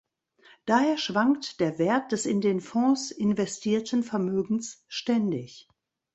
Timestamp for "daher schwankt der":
0.65-1.77